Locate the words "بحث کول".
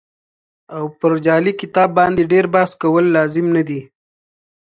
2.53-3.05